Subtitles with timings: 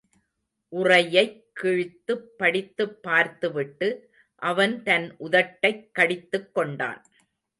[0.73, 4.09] உறையைக் கிழித்துப் படித்துப் பார்த்து விட்டு,
[4.35, 7.03] அவன் தன் உதட்டைக் கடித்துக் கொண்டான்.